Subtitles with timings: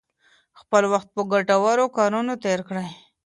[0.59, 2.89] خپل وخت په ګټورو کارونو تیر کړئ.